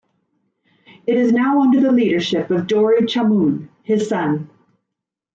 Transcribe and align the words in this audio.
It 1.05 1.15
is 1.15 1.31
now 1.31 1.61
under 1.61 1.79
the 1.79 1.91
leadership 1.91 2.49
of 2.49 2.65
Dory 2.65 3.01
Chamoun, 3.05 3.69
his 3.83 4.09
son. 4.09 4.49